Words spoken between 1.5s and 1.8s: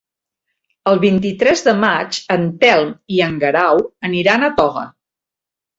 de